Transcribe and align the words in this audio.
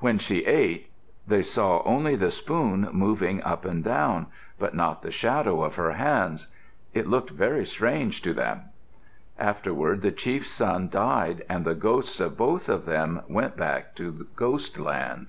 When 0.00 0.18
she 0.18 0.44
ate, 0.44 0.90
they 1.26 1.40
saw 1.40 1.82
only 1.84 2.14
the 2.14 2.30
spoon 2.30 2.90
moving 2.92 3.42
up 3.42 3.64
and 3.64 3.82
down, 3.82 4.26
but 4.58 4.74
not 4.74 5.00
the 5.00 5.10
shadow 5.10 5.62
of 5.62 5.76
her 5.76 5.92
hands. 5.92 6.48
It 6.92 7.06
looked 7.06 7.30
very 7.30 7.64
strange 7.64 8.20
to 8.20 8.34
them. 8.34 8.64
Afterward 9.38 10.02
the 10.02 10.12
chief's 10.12 10.50
son 10.50 10.90
died 10.90 11.42
and 11.48 11.64
the 11.64 11.74
ghosts 11.74 12.20
of 12.20 12.36
both 12.36 12.68
of 12.68 12.84
them 12.84 13.22
went 13.30 13.56
back 13.56 13.94
to 13.94 14.26
Ghost 14.36 14.78
Land. 14.78 15.28